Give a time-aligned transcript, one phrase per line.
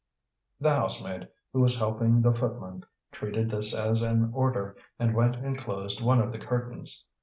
[0.59, 5.55] The housemaid, who was helping the footman, treated this as an order and went and
[5.55, 7.07] closed one of the curtains.